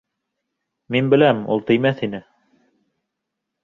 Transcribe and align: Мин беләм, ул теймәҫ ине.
Мин 0.95 1.13
беләм, 1.15 1.43
ул 1.57 1.63
теймәҫ 1.71 2.05
ине. 2.11 2.25